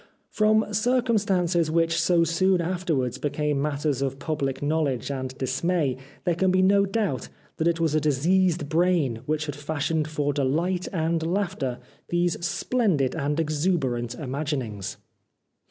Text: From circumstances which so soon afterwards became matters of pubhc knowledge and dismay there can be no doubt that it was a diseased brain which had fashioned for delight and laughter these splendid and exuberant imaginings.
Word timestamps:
From 0.31 0.73
circumstances 0.73 1.69
which 1.69 2.01
so 2.01 2.23
soon 2.23 2.59
afterwards 2.59 3.19
became 3.19 3.61
matters 3.61 4.01
of 4.01 4.17
pubhc 4.17 4.59
knowledge 4.63 5.11
and 5.11 5.37
dismay 5.37 5.95
there 6.23 6.33
can 6.33 6.49
be 6.49 6.63
no 6.63 6.87
doubt 6.87 7.27
that 7.57 7.67
it 7.67 7.79
was 7.79 7.93
a 7.93 8.01
diseased 8.01 8.67
brain 8.67 9.19
which 9.27 9.45
had 9.45 9.55
fashioned 9.55 10.07
for 10.07 10.33
delight 10.33 10.87
and 10.91 11.21
laughter 11.21 11.77
these 12.09 12.43
splendid 12.43 13.13
and 13.15 13.39
exuberant 13.39 14.15
imaginings. 14.15 14.97